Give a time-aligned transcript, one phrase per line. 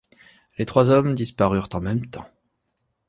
[0.57, 2.27] Les trois hommes disparurent en même temps.